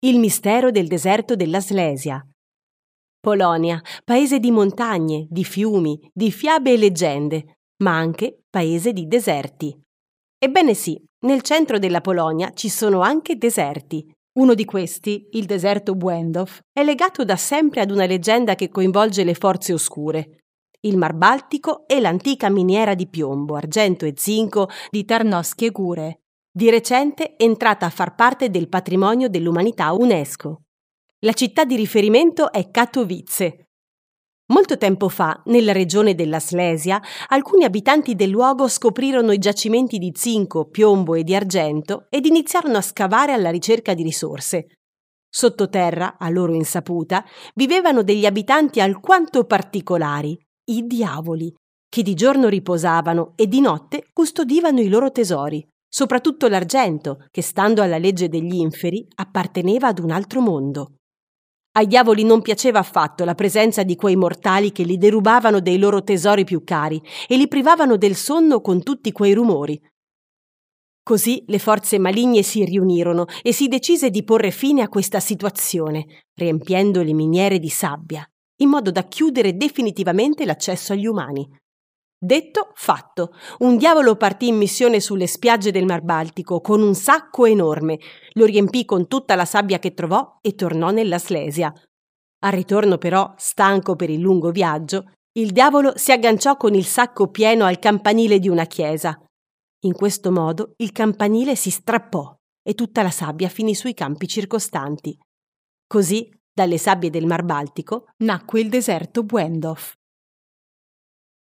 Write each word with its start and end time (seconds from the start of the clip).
Il 0.00 0.20
mistero 0.20 0.70
del 0.70 0.86
deserto 0.86 1.34
della 1.34 1.58
Slesia. 1.58 2.24
Polonia, 3.18 3.82
paese 4.04 4.38
di 4.38 4.52
montagne, 4.52 5.26
di 5.28 5.42
fiumi, 5.42 5.98
di 6.14 6.30
fiabe 6.30 6.74
e 6.74 6.76
leggende, 6.76 7.58
ma 7.82 7.96
anche 7.96 8.44
paese 8.48 8.92
di 8.92 9.08
deserti. 9.08 9.76
Ebbene 10.38 10.74
sì, 10.74 10.96
nel 11.26 11.42
centro 11.42 11.80
della 11.80 12.00
Polonia 12.00 12.52
ci 12.52 12.68
sono 12.68 13.00
anche 13.00 13.34
deserti. 13.38 14.08
Uno 14.38 14.54
di 14.54 14.64
questi, 14.64 15.30
il 15.32 15.46
deserto 15.46 15.96
Błędów, 15.96 16.60
è 16.72 16.84
legato 16.84 17.24
da 17.24 17.34
sempre 17.34 17.80
ad 17.80 17.90
una 17.90 18.06
leggenda 18.06 18.54
che 18.54 18.68
coinvolge 18.68 19.24
le 19.24 19.34
forze 19.34 19.72
oscure. 19.72 20.44
Il 20.82 20.96
Mar 20.96 21.14
Baltico 21.14 21.88
e 21.88 21.98
l'antica 21.98 22.48
miniera 22.50 22.94
di 22.94 23.08
piombo, 23.08 23.56
argento 23.56 24.04
e 24.04 24.12
zinco 24.14 24.68
di 24.90 25.04
Tarnowskie 25.04 25.72
Góre, 25.72 26.20
di 26.58 26.70
recente 26.70 27.36
entrata 27.36 27.86
a 27.86 27.88
far 27.88 28.16
parte 28.16 28.50
del 28.50 28.68
patrimonio 28.68 29.28
dell'umanità 29.28 29.92
UNESCO. 29.92 30.62
La 31.20 31.32
città 31.32 31.64
di 31.64 31.76
riferimento 31.76 32.50
è 32.50 32.68
Katowice. 32.72 33.68
Molto 34.46 34.76
tempo 34.76 35.08
fa, 35.08 35.40
nella 35.44 35.70
regione 35.70 36.16
della 36.16 36.40
Slesia, 36.40 37.00
alcuni 37.28 37.62
abitanti 37.62 38.16
del 38.16 38.30
luogo 38.30 38.66
scoprirono 38.66 39.30
i 39.30 39.38
giacimenti 39.38 39.98
di 39.98 40.10
zinco, 40.12 40.68
piombo 40.68 41.14
e 41.14 41.22
di 41.22 41.32
argento 41.32 42.06
ed 42.10 42.26
iniziarono 42.26 42.78
a 42.78 42.82
scavare 42.82 43.32
alla 43.32 43.50
ricerca 43.50 43.94
di 43.94 44.02
risorse. 44.02 44.66
Sottoterra, 45.30 46.16
a 46.18 46.28
loro 46.28 46.54
insaputa, 46.54 47.24
vivevano 47.54 48.02
degli 48.02 48.26
abitanti 48.26 48.80
alquanto 48.80 49.44
particolari, 49.44 50.36
i 50.70 50.84
diavoli, 50.88 51.54
che 51.88 52.02
di 52.02 52.14
giorno 52.14 52.48
riposavano 52.48 53.34
e 53.36 53.46
di 53.46 53.60
notte 53.60 54.08
custodivano 54.12 54.80
i 54.80 54.88
loro 54.88 55.12
tesori, 55.12 55.64
soprattutto 55.88 56.48
l'argento, 56.48 57.26
che 57.30 57.42
stando 57.42 57.82
alla 57.82 57.98
legge 57.98 58.28
degli 58.28 58.56
inferi 58.56 59.06
apparteneva 59.14 59.88
ad 59.88 59.98
un 59.98 60.10
altro 60.10 60.40
mondo. 60.40 60.92
Ai 61.72 61.86
diavoli 61.86 62.24
non 62.24 62.42
piaceva 62.42 62.80
affatto 62.80 63.24
la 63.24 63.34
presenza 63.34 63.84
di 63.84 63.94
quei 63.94 64.16
mortali 64.16 64.72
che 64.72 64.82
li 64.82 64.98
derubavano 64.98 65.60
dei 65.60 65.78
loro 65.78 66.02
tesori 66.02 66.44
più 66.44 66.64
cari 66.64 67.00
e 67.28 67.36
li 67.36 67.46
privavano 67.46 67.96
del 67.96 68.16
sonno 68.16 68.60
con 68.60 68.82
tutti 68.82 69.12
quei 69.12 69.32
rumori. 69.32 69.80
Così 71.02 71.44
le 71.46 71.58
forze 71.58 71.98
maligne 71.98 72.42
si 72.42 72.64
riunirono 72.64 73.26
e 73.42 73.52
si 73.52 73.68
decise 73.68 74.10
di 74.10 74.24
porre 74.24 74.50
fine 74.50 74.82
a 74.82 74.88
questa 74.88 75.20
situazione, 75.20 76.24
riempiendo 76.34 77.02
le 77.02 77.14
miniere 77.14 77.58
di 77.58 77.70
sabbia, 77.70 78.28
in 78.56 78.68
modo 78.68 78.90
da 78.90 79.04
chiudere 79.04 79.56
definitivamente 79.56 80.44
l'accesso 80.44 80.92
agli 80.92 81.06
umani. 81.06 81.48
Detto, 82.20 82.72
fatto. 82.74 83.32
Un 83.58 83.76
diavolo 83.76 84.16
partì 84.16 84.48
in 84.48 84.56
missione 84.56 84.98
sulle 84.98 85.28
spiagge 85.28 85.70
del 85.70 85.84
Mar 85.84 86.02
Baltico 86.02 86.60
con 86.60 86.82
un 86.82 86.94
sacco 86.94 87.46
enorme, 87.46 87.98
lo 88.32 88.44
riempì 88.44 88.84
con 88.84 89.06
tutta 89.06 89.36
la 89.36 89.44
sabbia 89.44 89.78
che 89.78 89.94
trovò 89.94 90.38
e 90.40 90.56
tornò 90.56 90.90
nella 90.90 91.18
Slesia. 91.18 91.72
Al 92.40 92.52
ritorno 92.52 92.98
però, 92.98 93.34
stanco 93.36 93.94
per 93.94 94.10
il 94.10 94.18
lungo 94.18 94.50
viaggio, 94.50 95.12
il 95.38 95.52
diavolo 95.52 95.92
si 95.96 96.10
agganciò 96.10 96.56
con 96.56 96.74
il 96.74 96.84
sacco 96.84 97.30
pieno 97.30 97.64
al 97.64 97.78
campanile 97.78 98.40
di 98.40 98.48
una 98.48 98.64
chiesa. 98.64 99.16
In 99.84 99.92
questo 99.92 100.32
modo 100.32 100.72
il 100.78 100.90
campanile 100.90 101.54
si 101.54 101.70
strappò 101.70 102.34
e 102.60 102.74
tutta 102.74 103.02
la 103.02 103.10
sabbia 103.10 103.48
finì 103.48 103.76
sui 103.76 103.94
campi 103.94 104.26
circostanti. 104.26 105.16
Così, 105.86 106.28
dalle 106.52 106.78
sabbie 106.78 107.10
del 107.10 107.26
Mar 107.26 107.44
Baltico, 107.44 108.06
nacque 108.24 108.60
il 108.60 108.68
deserto 108.68 109.22
Błędów. 109.22 109.97